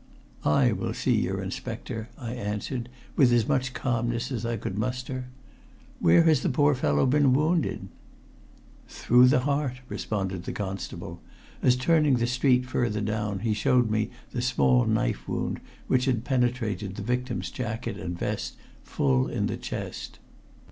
"I 0.43 0.71
will 0.71 0.95
see 0.95 1.13
your 1.15 1.43
inspector," 1.43 2.09
I 2.17 2.33
answered 2.33 2.89
with 3.15 3.31
as 3.31 3.47
much 3.47 3.75
calmness 3.75 4.31
as 4.31 4.47
I 4.47 4.57
could 4.57 4.75
muster. 4.75 5.25
"Where 5.99 6.23
has 6.23 6.41
the 6.41 6.49
poor 6.49 6.73
fellow 6.73 7.05
been 7.05 7.33
wounded?" 7.33 7.87
"Through 8.87 9.27
the 9.27 9.41
heart," 9.41 9.81
responded 9.89 10.45
the 10.45 10.53
constable, 10.53 11.21
as 11.61 11.75
turning 11.75 12.15
the 12.15 12.25
sheet 12.25 12.65
further 12.65 12.99
down 13.01 13.41
he 13.41 13.53
showed 13.53 13.91
me 13.91 14.09
the 14.31 14.41
small 14.41 14.85
knife 14.85 15.27
wound 15.27 15.61
which 15.85 16.05
had 16.05 16.25
penetrated 16.25 16.95
the 16.95 17.03
victim's 17.03 17.51
jacket 17.51 17.97
and 17.99 18.17
vest 18.17 18.55
full 18.81 19.27
in 19.27 19.45
the 19.45 19.55
chest. 19.55 20.17